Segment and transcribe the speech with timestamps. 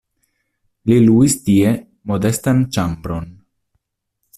[0.91, 1.75] Li luis tie
[2.13, 3.33] modestan ĉambron.